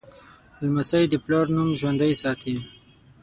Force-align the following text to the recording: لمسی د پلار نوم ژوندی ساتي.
لمسی 0.63 1.03
د 1.09 1.13
پلار 1.23 1.45
نوم 1.55 1.69
ژوندی 1.79 2.13
ساتي. 2.21 2.55